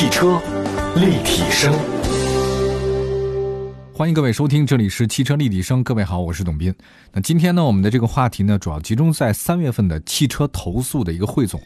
[0.00, 0.40] 汽车
[0.96, 1.74] 立体声，
[3.92, 5.84] 欢迎各位收听，这里是汽车立体声。
[5.84, 6.74] 各位好，我是董斌。
[7.12, 11.60] 那今天呢，我们的这个话题呢，主要集中在三月份的汽车投诉的一个汇总。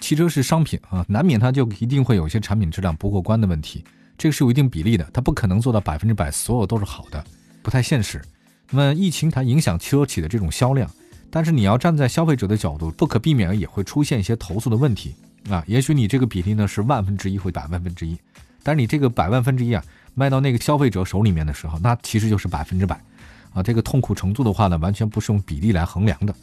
[0.00, 3.84] 汽车是商品啊，难免它就一定会有一些产品质量不过关的问题，
[4.16, 7.22] 这个是有一定比例的，它不可能做到百分之百所有都是好的，
[7.62, 8.22] 不太现实。
[8.70, 10.90] 那么疫情它影响车企的这种销量，
[11.30, 15.14] 但是你要站在消费者的角度，不可避免也会出现一些投诉的问题
[15.50, 15.62] 啊。
[15.66, 18.18] 也许你这个比例呢是万分之一或百万分之一，
[18.62, 19.82] 但是你这个百万分之一啊，
[20.14, 23.00] 卖到那个消费者手里面的时候，那其实就是百分之百
[23.52, 23.62] 啊。
[23.62, 26.34] 这个痛苦程度的话呢，完全不是用比例来衡量的。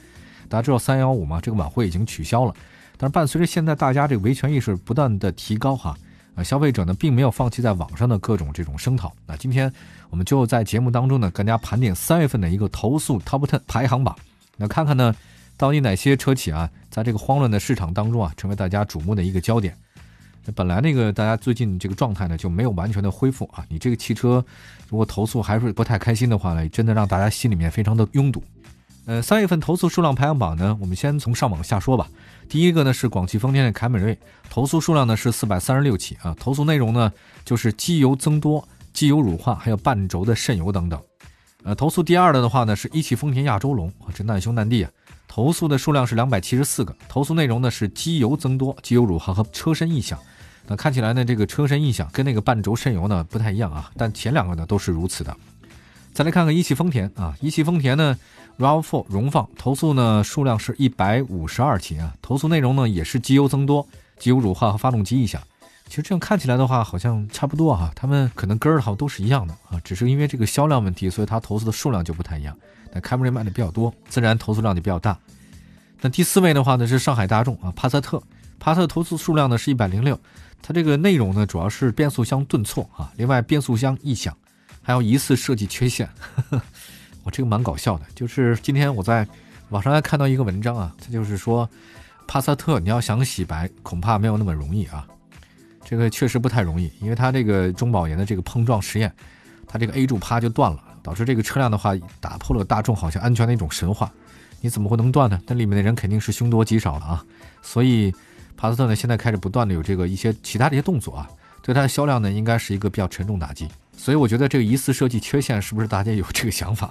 [0.50, 2.54] 大家知道三幺五嘛，这个晚会已经取消了。
[2.98, 5.98] 但是伴随着现在大家这个维权意识不断的提高哈，
[6.36, 9.12] 啊，消费者呢并没有放弃在网上的各种这种声讨。
[9.26, 9.72] 那今天
[10.10, 14.16] 我们就在节目当中呢，跟大家盘点三月份的一个投诉 Top Ten 排行榜。
[14.56, 15.16] 那看看呢，
[15.58, 19.76] 到底哪些车企啊，在这个慌乱的市场当中啊，成为大家瞩目的一个焦点。
[20.56, 23.66] 本来那个大家最近这个状态呢，就没有完全的恢复啊。
[23.70, 24.44] 你这个汽车
[24.90, 28.44] 如果投诉还是不太开心的话呢，真的让大家心里面非常的拥堵。
[29.06, 32.08] 呃，三月份投诉数量排行榜呢，我们先从上往下说吧。
[32.50, 34.18] 第一个呢是广汽丰田的凯美瑞，
[34.50, 36.36] 投诉数量呢是四百三十六起啊。
[36.38, 37.12] 投诉内容呢
[37.46, 41.02] 就是机油增多、机油乳化，还有半轴的渗油等等。
[41.64, 44.92] 呃，投诉第二的的话呢是一汽丰田亚洲龙，啊这难兄难弟啊。
[45.28, 50.20] 投诉的数量是两百七十四个，投诉内容呢是机油增多、机油乳化和车身异响。
[50.68, 55.36] 那看起来呢这个车身异响跟那个半轴渗油呢不太一样啊，但前两个呢都是如此的。
[56.14, 58.18] 再来看看一汽丰田啊，一汽丰田呢。
[58.60, 63.88] RAV4 荣放投诉呢数量是一百五十二起啊，投诉内容呢也是机油增多、
[64.20, 65.42] 机油乳化和发动机异响。
[65.88, 72.56] 其实这样看起来的话，好像差不多哈，他们可能根儿好都是一样的啊，只是因为这个销量问题，所以他投诉的数量就不太一样。
[72.94, 75.18] 那凯美瑞卖的比较多，自然投诉量就比较大。
[76.00, 78.22] 那第四位的话呢是上海大众啊，帕萨特，
[78.60, 80.20] 帕萨特投诉数量呢是一百零六，
[80.62, 84.36] 它这个内容呢主要是变速箱顿挫啊，另外变速箱异响，
[84.82, 86.08] 还有疑似设计缺陷。
[86.36, 86.62] 呵 呵
[87.24, 89.26] 我这个蛮搞笑的，就是今天我在
[89.70, 91.68] 网上还看到一个文章啊，它就是说，
[92.28, 95.08] 帕萨特你要想洗白，恐怕没有那么容易啊。
[95.86, 99.10] 这个确实不太容易，因为它这个中保研的这个碰撞实验，
[99.68, 104.12] 它这个 A 柱啪就断了，导致这个车辆的话打破了大众好像安全的一种神话。
[104.62, 105.40] 你怎么会能断呢？
[105.48, 107.26] 那里面的人肯定是凶多吉少了啊。
[107.62, 108.14] 所以
[108.56, 111.30] 帕萨特呢现在开始不断的有这个一些其他的一些动作啊，
[111.62, 113.68] 对它的销量呢应该是一个比较沉重打击。
[113.98, 116.88] 所以我觉得这个疑似设计缺陷是不是大家有这个想法？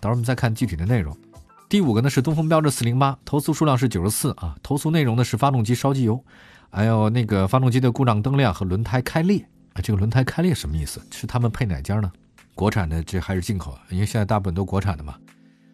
[0.00, 1.16] 到时候我们再看具体的内容。
[1.68, 6.22] 第五个呢是东风标致四零八，投诉数量是九十四啊，投诉内容呢是发动机烧机油，
[6.70, 9.44] 还有那个发动机的故障灯亮和轮胎开裂
[9.76, 9.80] 啊。
[9.82, 11.00] 这个轮胎开裂什么意思？
[11.10, 12.10] 是他们配哪家呢？
[12.54, 13.78] 国产的这还是进口？
[13.90, 15.14] 因为现在大部分都国产的嘛。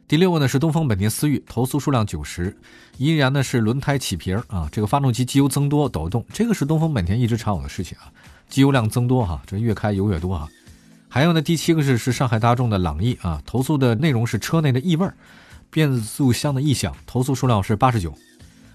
[0.09, 2.55] 第六个呢是东风本田思域，投诉数量九十，
[2.99, 8.13] 依然呢是轮胎起皮啊，这个发动机机油增多抖动，这个是东风本田一直常有的事情啊。
[8.49, 10.47] 机油量增多哈，这越开油越多哈。
[11.09, 15.09] 还有呢，第七个是是上海大众的朗逸啊，投诉的内容是车内的异味、
[15.71, 18.13] 变速箱的异响，投诉数量是八十九。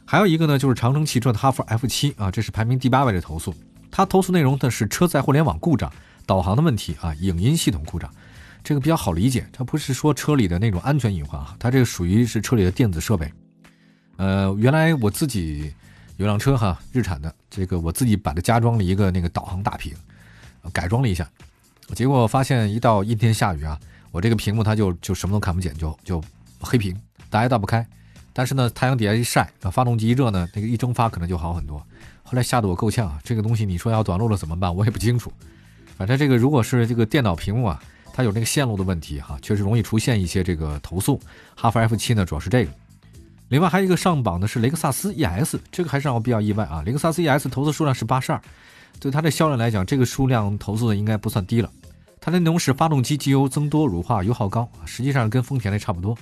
[0.06, 3.54] 还有一个呢，就是长城汽车的哈弗 F 七啊，这是排名第八位的投诉。
[3.98, 5.92] 它投诉内容呢是车载互联网故障、
[6.28, 8.08] 导航的问题啊，影音系统故障。
[8.64, 13.34] 这个比较好理解，它不是说车里的那种安全隐患啊，它这个属于是车里的电子设备。
[14.18, 15.74] 呃，原来我自己。
[16.18, 19.94] 有辆车哈，日产的，这个我自己把它加装了一个那个导航大屏，
[20.74, 21.28] 改装了一下，
[21.94, 23.80] 结果发现一到阴天下雨啊，
[24.12, 26.20] 我这个屏幕它就就什么都看不见，就就
[26.60, 26.96] 黑屏，
[27.30, 27.86] 打也打不开。
[28.34, 31.86] 但是呢，太阳底下一晒，发动机一热呢，那个一蒸发可能就好很多。
[32.30, 34.76] 后来吓得我够呛啊，这个东西你说要短路了怎么办？
[34.76, 35.32] 我也不清楚。
[35.98, 37.82] 反正这个如果是这个电脑屏幕啊，
[38.14, 41.18] 它有那个线路的问题哈，确实容易出现一些这个投诉。
[41.56, 42.72] 哈弗 F 七呢，主要是这个。
[43.48, 46.84] 另外还有一个上榜的是雷克萨斯 ES，这个还是让我比较意外啊。
[46.86, 48.42] 雷克萨斯 ES 投诉数量是八十二，
[49.00, 51.72] 对它的销量来讲，这个数量投诉的应该不算低了。
[52.20, 56.18] 它的内容是发动机机油增多、乳化、油耗高，实际上跟丰田的差不多。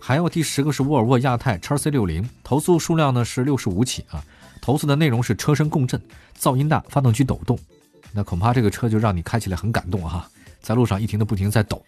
[0.00, 4.24] 还有第十个是沃尔沃亚太叉 C 六零，投诉数量呢是六十五起啊，
[4.64, 6.00] 投诉的内容是车身共振、
[6.40, 7.58] 噪音大、发动机抖动。
[8.12, 10.26] 那恐怕这个车就让你开起来很感动哈，
[10.62, 11.84] 在路上一停的不停在抖。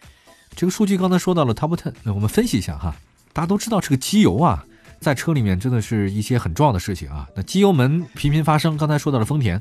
[0.54, 2.94] 这个数据刚才说到了 Top Ten，那我们分析一下哈。
[3.32, 4.62] 大家都知道这个机油啊，
[5.00, 7.26] 在车里面真的是一些很重要的事情啊。
[7.34, 9.58] 那机油门频频发生，刚才说到了丰田，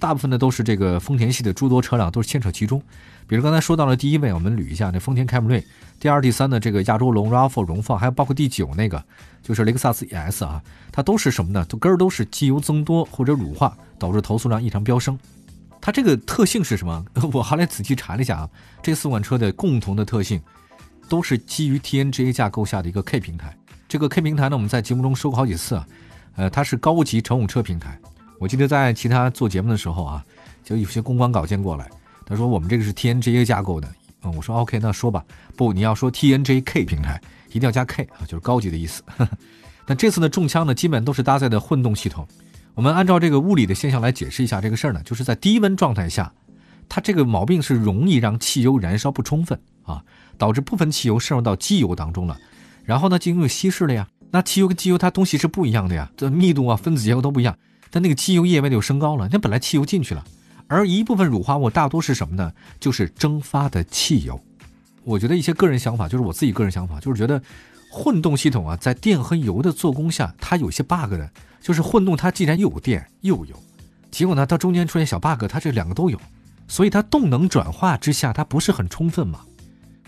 [0.00, 2.82] 大部分的都是这个丰田系的诸多车辆都是牵扯其中。
[3.28, 5.64] 比如刚才说到了第一位，我们捋一下，那丰田凯美瑞，
[6.00, 9.00] 第二、第三的这个亚洲龙、RAV4 荣放，还有包括第九那个
[9.42, 10.60] 就是雷克萨斯 ES 啊，
[10.90, 11.64] 它都是什么呢？
[11.66, 15.16] 都根儿都是机油增多或者乳化导致投诉量异常飙升。
[15.80, 17.04] 它这个特性是什么？
[17.32, 18.50] 我后来仔细查了一下啊，
[18.82, 20.40] 这四款车的共同的特性。
[21.08, 23.52] 都是基于 TNGA 架构下的一个 K 平台。
[23.88, 25.84] 这个 K 平台呢，我们在节目中说过好几次啊。
[26.36, 27.98] 呃，它是高级乘用车平台。
[28.40, 30.24] 我记得在其他做节目的时候啊，
[30.64, 31.86] 就有些公关稿件过来，
[32.24, 33.86] 他说我们这个是 TNGA 架构的，
[34.22, 35.22] 嗯，我说 OK，那说吧，
[35.56, 37.20] 不，你要说 TNGK 平台，
[37.50, 39.02] 一定要加 K 啊，就是高级的意思。
[39.86, 42.26] 那这次的中枪呢，基本都是搭载的混动系统。
[42.74, 46.32] 我们按照这个物理的现象来解释一下这个事儿呢，就是在低温状态下，
[46.88, 50.02] 它这个毛病是容易让汽油燃烧不充分啊，
[50.38, 52.38] 导致部分汽油渗入到机油当中了，
[52.84, 54.08] 然后呢进入稀释了呀。
[54.30, 57.54] 那汽油跟机油它东西是不一样的呀，这密度啊、分子结构都不一样。
[57.90, 60.24] 但那个机油液位就升高了，那本来汽油进去了，
[60.68, 62.52] 而一部分乳化物大多是什么呢？
[62.78, 64.40] 就是蒸发的汽油。
[65.04, 67.42] 我觉得一些个人想法，就是我自己个人想法，就是觉得
[67.90, 71.30] 混动系统啊，在电和油的做工下，它有些 bug 的。
[71.62, 73.62] 就是混动它既然又有电又有油，
[74.10, 76.18] 结果呢它中间出现小 bug，它这两个都有，
[76.66, 79.40] 所以它动能转化之下它不是很充分嘛。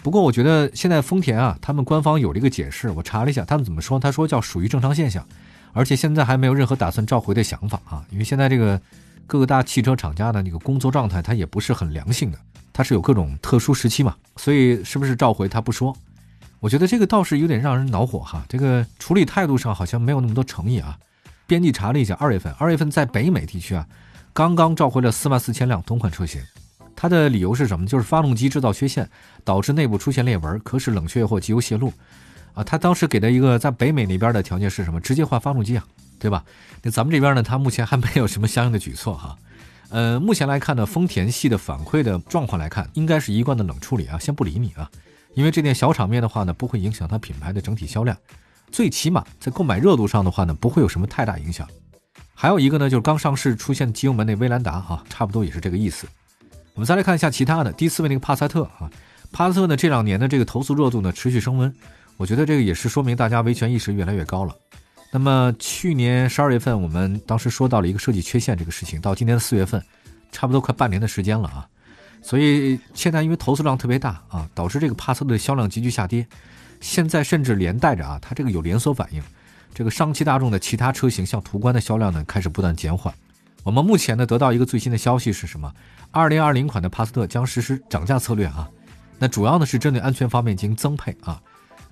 [0.03, 3.99] 不过我觉得现在丰田啊，他们官方有了一个解释，我查了一下，他们怎么说？
[3.99, 5.27] 他说叫属于正常现象，
[5.73, 8.05] 而且现在还没有任何打算召回的想法啊。
[8.11, 8.81] 因为现在这个
[9.27, 12.39] 各个大汽车厂家的那个工作状态，它也不是很良性的，
[12.73, 15.97] 它是有各种特殊时期嘛，所以是不是召回他不说。
[16.61, 20.97] 我觉得这个倒是有点让人恼火哈，这个处理态度上好像没有那么多诚意啊。
[21.47, 23.87] 编辑查了一下，二月份，二月份在北美地区啊，
[24.33, 26.41] 刚刚召回了四万四千辆同款车型。
[26.95, 27.85] 它的理由是什么？
[27.85, 29.09] 就是发动机制造缺陷，
[29.43, 31.93] 导致内部出现裂纹，可使冷却或机油泄露。
[32.55, 35.01] 啊，他当时给的一个在北美那边的条件是什么？
[35.01, 35.85] 直接换发动机啊，
[36.19, 36.45] 对吧？
[36.83, 39.37] 那咱们这边呢，他目前还没有什么相应的举措哈。
[39.91, 44.91] 呃，目前来看呢，丰田系的反馈的状况来看，应该是一贯的冷处理啊，先不理你啊，
[45.35, 48.17] 因为这点小场面的话呢，不会影响它品牌的整体销量，
[48.71, 51.69] 最起码在购买热度上的话呢，不会有什么太大影响。
[52.35, 56.07] 还有一个呢，就是刚上市出现机油门那威兰达哈，差不多也是这个意思。
[56.75, 58.91] 我们再来看一下其他的，第四位那个帕萨特啊，
[59.31, 61.73] 帕萨特呢这两年的这个投诉热度呢持续升温，
[62.17, 64.55] 我觉得这个也是说明大家维权意识越来越高了。
[65.11, 69.83] 那么去年十二月份我们当时说到了一个设计缺陷这个事情，到今年的四月份，
[70.31, 71.69] 差不多快半年的时间了啊，
[72.23, 76.27] 所以现在因为投诉量特别大啊，导致这个帕萨特的销量急剧下跌，
[76.81, 79.23] 现在甚至连带着啊，它这个有连锁反应，
[79.75, 83.13] 这个上汽大众的其他车型像途观的销量呢开始不断减缓。
[83.65, 85.71] 我们目前呢得到一个最新的消息是什么？
[86.11, 88.67] 二零二零款的帕萨特将实施涨价策略啊，
[89.19, 91.39] 那主要呢是针对安全方面进行增配啊。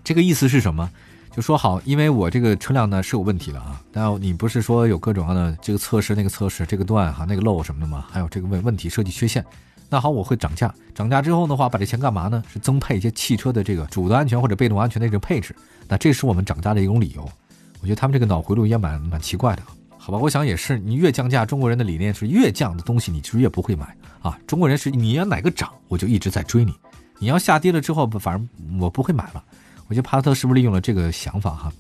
[0.02, 0.90] 这个意思是什么？
[1.32, 8.04] 就说好，因为我这个车辆呢是有问题了啊，但你不是说有各种各样的这个测试、那个测试、这个断哈、那个漏什么的吗？
[8.10, 9.44] 还有这个问问题设计缺陷。
[9.88, 12.42] 那好，我会涨价，涨价之后的话，把这钱干嘛呢？
[12.52, 15.54] 是增配一些汽车的这个主动安全或者被动安全的这个配置。
[15.86, 17.22] 那这是我们涨价的一种理由。
[17.80, 19.62] 我觉得他们这个脑回路也蛮蛮奇怪的。
[19.96, 24.36] 好吧，我想也是，你越降价，中国人的理念是越降的东西，你就越不会买啊。
[24.46, 26.72] 中国人是你要哪个涨，我就一直在追你；
[27.18, 29.44] 你要下跌了之后，反正我不会买了。
[29.90, 31.72] 我觉得帕萨特是不是利用了这个想法哈？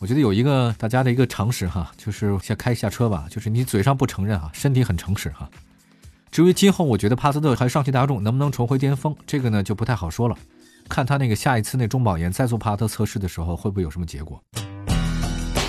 [0.00, 5.48] 我觉得有一个大家的一个常识哈，就是先开一下车吧，就是你嘴上不承认哈，身体很诚实哈。
[6.32, 10.36] 至于今后，我觉得帕萨特还上汽大众能不能重回巅峰，这个呢就不太好说了，
[10.88, 14.42] 看他那个下一次那中保研再做帕萨特测试的时候，会不会有什么结果。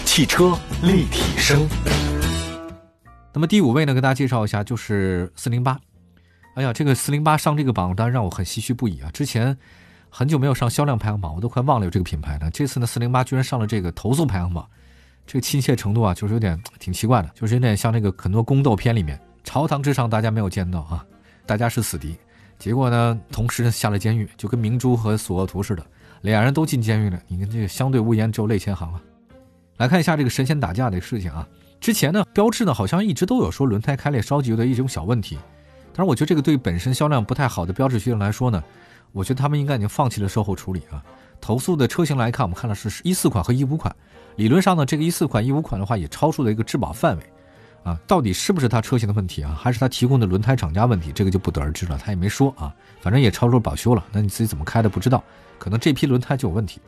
[0.03, 1.67] 汽车立体声。
[3.31, 5.79] 那么第五位呢，跟大家介绍一下，就是四零八。
[6.55, 9.11] 哎呀，这个四零八上这个榜单让我很唏嘘不已啊！
[9.13, 9.55] 之前
[10.09, 12.49] 很久没有上销量排行榜，我都快忘了有这个品牌了。
[12.51, 14.67] 这次呢，四零八居然上了这个投诉排行榜，
[15.25, 21.05] 这个亲切程度啊，就是有点挺奇怪的，就是有点像那个很多宫斗片里面，朝堂之上大家没有见到啊，
[21.45, 22.15] 大家是死敌，
[22.57, 25.85] 结果呢，同时下了监狱，就跟明珠和索额图似的，
[26.21, 27.19] 俩人都进监狱了。
[27.27, 29.01] 你看这个相对无言，只有泪千行啊。
[29.77, 31.47] 来看一下这个神仙打架的事情啊！
[31.79, 35.37] 之前呢，标志呢好像一直都有说轮胎开裂烧机油的一种小问题，
[35.93, 38.63] 但是我觉得这个对本身销量不太好的标志系统来说呢，
[39.11, 41.03] 我觉得他们应该已经放弃了售后处理啊。
[41.39, 43.95] 投诉的车型来看，我们看的是一四款和一五款，
[44.37, 47.23] 理论上呢，这个一四款、一五款的话也超出了一个质保范围
[47.83, 47.99] 啊。
[48.07, 51.97] 到底是不是他车型的问题啊，还是他提供的轮胎厂家问题，这个就不得而知了。
[52.03, 55.23] 他也没说啊，反正也超出保修了，那你自己怎么开的不知道，
[55.59, 56.81] 可能这批轮胎就有问题。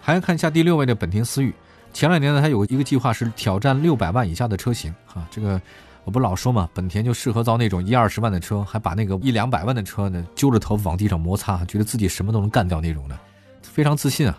[0.00, 1.54] 还要看一下第六位的本田思域。
[1.92, 5.26] 前两年呢，它有一个计划是挑战六百万以下的车型啊。
[5.30, 5.60] 这个
[6.04, 13.18] 我不老说嘛，本田就适合造那种一二十万的车，还把那个一两百万的车呢揪着头往地上摩擦，觉得自己什么都能干掉那种的，
[13.62, 14.38] 非常自信啊。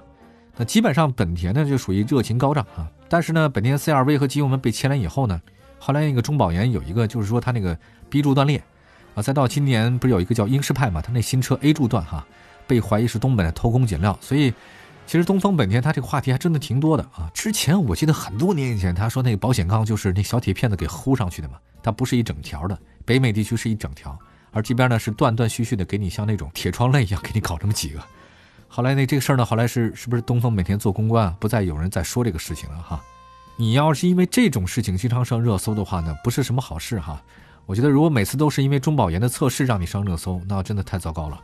[0.56, 2.90] 那基本上本田呢就属于热情高涨啊。
[3.10, 5.42] 但是呢，本田 CR-V 和机油门被牵连以后呢，
[5.80, 7.78] 后来那个中保研有一个就是说它那个
[8.10, 8.64] B 柱断裂
[9.16, 12.26] 啊，再到今年不是有一个叫英仕派嘛，它那新车 A 柱断哈，
[12.68, 14.54] 被怀疑是东本的偷工减料，所以。
[15.08, 17.30] 其实东风本田它这个话题还真的挺多的啊！
[17.34, 22.78] 之前我记得很多年以前，他说那个保险杠就是那小铁片子给糊上去的嘛，它不是一整条的。
[23.06, 24.18] 北美地区是一整条，
[24.52, 28.00] 而这边呢是断断续续的给你像那种铁窗泪一样给你搞这么几个。
[28.68, 31.36] 后来那这个事儿呢，后来是是不是东风本田做公关啊？
[31.40, 33.02] 不再有人再说这个事情了哈。
[33.58, 37.22] 你要是因为这种事情经常上热搜的话呢，不是什么好事哈。
[37.68, 41.40] 我觉得如果每次都是因为中保研的测试让你上热搜，那真的太糟糕了。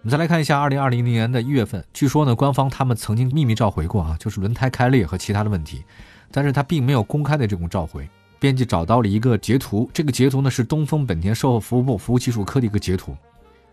[0.00, 5.82] 我们再来看一下二零二零年的一月份，据说呢，官方他们曾经秘密召回过啊，就是轮胎开裂和其他的问题，
[6.30, 8.08] 但是他并没有公开的这种召回。
[8.38, 13.16] 编辑找到了一个截图，这个截图呢是东风本田售后服务部服务技术科的一个截图。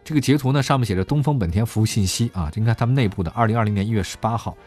[0.04, 3.30] 这个截图呢上面写着东风本田服务信息啊，应该他们内部的。
[3.36, 4.58] 二零二零年一月十八号，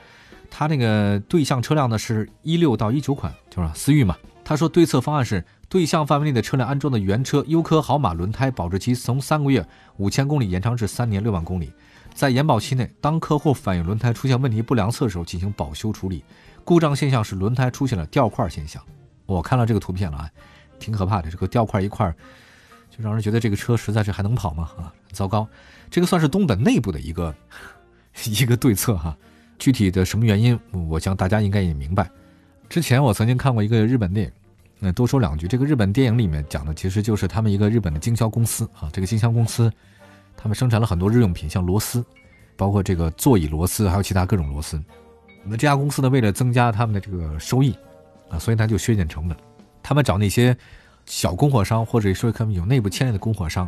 [0.48, 4.16] 他那个对象车辆呢是一六到一九款，就是思域嘛。
[4.44, 9.66] 他说对策方案是对象范围内的车辆安装的原车优科豪马轮胎保质期从三个月
[9.98, 11.70] 五千公里延长至三年六万公里，
[12.14, 16.24] 在延保期内，当客户反映轮胎出现问题不良侧的时候进行保修处理。
[16.64, 18.82] 故障现象是轮胎出现了掉块现象。
[19.26, 20.30] 我看到这个图片了啊，
[20.78, 21.30] 挺可怕的。
[21.30, 22.10] 这个掉块一块，
[22.90, 24.70] 就让人觉得这个车实在是还能跑吗？
[24.78, 25.46] 啊，糟糕！
[25.90, 27.34] 这个算是东本内部的一个
[28.24, 29.14] 一个对策哈。
[29.58, 30.58] 具体的什么原因，
[30.88, 32.10] 我想大家应该也明白。
[32.70, 34.32] 之前我曾经看过一个日本电影，
[34.78, 35.46] 那多说两句。
[35.48, 38.88] 这个日本电影里面讲的其实就是他们一个日本的经销公司啊。
[38.92, 39.72] 这个经销公司，
[40.36, 42.04] 他们生产了很多日用品，像螺丝，
[42.56, 44.82] 包括这个座椅螺丝，还有其他各种螺丝。
[45.44, 47.76] 那这家公司呢，为了增加他们的这个收益。
[48.30, 49.34] 啊，所以他就削减成本，
[49.82, 50.54] 他们找那些
[51.06, 53.66] 小供货商，或者说他们有内部牵连的供货商，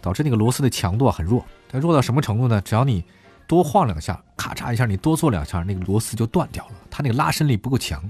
[0.00, 1.44] 导致那个螺丝的强度啊很弱。
[1.68, 2.58] 它弱到什么程度呢？
[2.62, 3.04] 只要你
[3.46, 6.72] 多晃两下，咔嚓一下，你多做两下，那个螺丝就断掉了。
[6.90, 8.02] 它那个拉伸力不够强。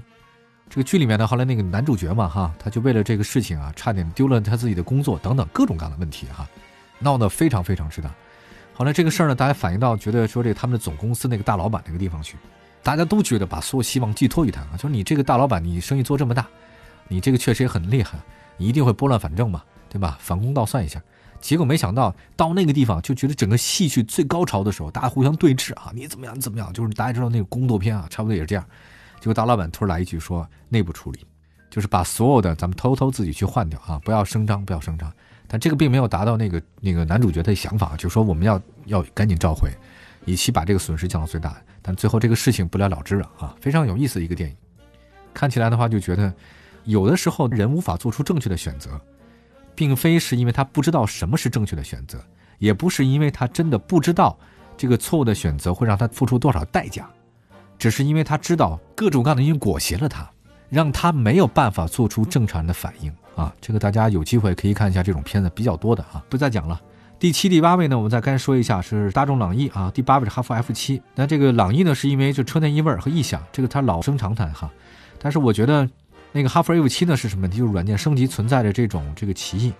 [0.69, 6.47] 这个剧里面呢，后来那个男主角嘛，哈，他就为了这个事情啊，差点丢了他自己的工作，等等各种各样的问题哈，
[6.99, 8.13] 闹得非常非常之大。
[8.75, 12.37] 后来这个事儿呢，大家反映到觉得说这他们的总公司那个大老板那个地方去。
[12.81, 16.47] 大家都觉得把所有希望寄托于他啊，就是你这个大老板，你生意做这么大，
[17.07, 18.17] 你这个确实也很厉害，
[18.55, 20.17] 你一定会拨乱反正嘛，对吧？
[20.21, 21.01] 反攻倒算一下。
[21.41, 26.35] 结果没想到到那个地方，就觉得整个戏剧最高潮的时候，大家互相对峙啊，你怎么样？
[26.35, 26.71] 你怎么样？
[26.71, 28.63] 就是大家知道那个宫斗片啊，差不多也是这样。
[29.19, 31.25] 结果大老板突然来一句说：“内部处理，
[31.69, 35.11] 就是把所有的咱们偷偷自己去换掉啊，不要声张，不要声张。”
[35.47, 39.69] 但这个并没有达到那个那个男主角的想法，就说我们要要赶紧召回。
[40.25, 43.55] 以期把这个损失降到最大，但最后这个事情不了了之了啊！
[43.59, 44.55] 非常有意思的一个电影，
[45.33, 46.31] 看起来的话就觉得，
[46.83, 48.99] 有的时候人无法做出正确的选择，
[49.73, 52.23] 并非是因为他不知道什么是正确的选择，
[52.59, 54.37] 也不是因为他真的不知道
[54.77, 57.09] 这个错误的选择会让他付出多少代价，
[57.79, 60.29] 只是因为他知道各种各样的因素裹挟了他，
[60.69, 63.51] 让他没有办法做出正常的反应啊！
[63.61, 66.79] 这个大家有机会可以看一下这种片子比较多的啊，不再讲了。
[67.17, 69.89] 第七、第八位呢，我们再该说一下是大众朗逸啊。
[69.93, 71.01] 第八位是哈弗 F 七。
[71.15, 74.69] 那这个朗逸呢，是因为就车内异味和异响，这个它老生常谈哈。
[75.17, 75.89] 但是我觉得
[76.31, 77.57] 那个哈弗 F 七呢是什么问题？
[77.57, 79.73] 就是软件升级存在着这种这个歧义，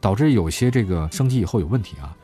[0.00, 2.16] 导致有些这个升级以后有问题啊。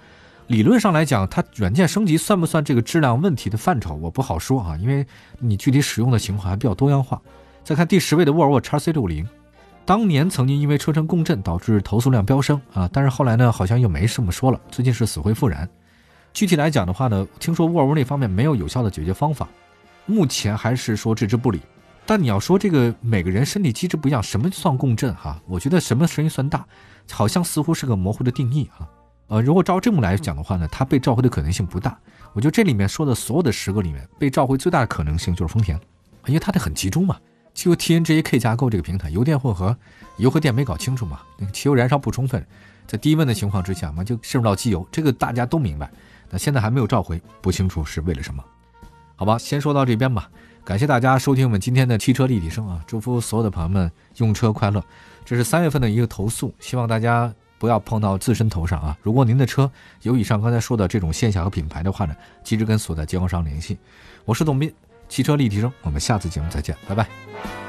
[0.46, 3.94] 理论上来讲，它软件升级算不算这个质量问题的范畴？
[3.94, 5.06] 我不好说啊，因为
[5.38, 7.20] 你具体使用的情况还比较多样化。
[7.62, 9.26] 再看第十位的沃尔沃 x C 六零。
[9.86, 14.60] 当年曾经因为车身共振导致投诉量飙升啊，但是后来呢，好像又没什么说了。
[14.70, 15.68] 最近是死灰复燃。
[16.32, 19.48] 具体来讲的话呢，听说沃尔沃那方面没有有效的解决方法，
[20.04, 21.60] 目前还是说置之不理。
[22.06, 25.40] 但你要说这个每个人身体机制不一样，什么算共振哈？
[25.46, 26.66] 我觉得什么声音算大，
[27.10, 28.88] 好像似乎是个模糊的定义啊。
[29.28, 31.98] 呃，如果照这么来讲的话呢，它被召回的可能性不大。
[32.32, 35.78] 我觉得这里面说的所有的十个里面，被召回最大的可能性就是丰田，
[36.26, 37.16] 因为它的很集中嘛。
[37.54, 39.76] 就 TNGA-K 架构这个平台，油电混合，
[40.16, 41.20] 油和电没搞清楚嘛？
[41.38, 42.44] 那个汽油燃烧不充分，
[42.86, 45.88] 在低温的情况之下嘛，就渗入到机油，这个大家都明白。
[46.30, 48.44] 那现在还没有召回，不清楚是为了什么？
[49.14, 50.28] 好吧，先说到这边吧。
[50.64, 52.82] 感谢大家收听我们今天的汽车立体声啊！
[52.86, 54.82] 祝福所有的朋友们用车快乐。
[55.24, 58.96] 这是三月份的一个投诉，希望大家不要碰到自身头上啊！
[59.02, 59.70] 如果您的车
[60.02, 63.78] 有以上刚才说的这种现象和品牌的话呢，及时跟所在经销商联系。
[64.24, 64.72] 我是董斌。
[65.06, 67.63] 汽车立体声，我们下次节目再见，拜拜。